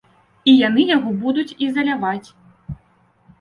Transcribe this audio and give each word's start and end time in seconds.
І 0.53 0.53
яны 0.67 0.85
яго 0.97 1.11
будуць 1.25 1.55
ізаляваць. 1.67 2.27